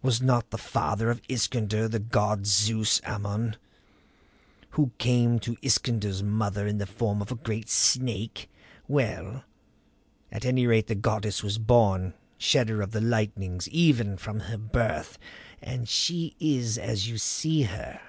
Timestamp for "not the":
0.22-0.58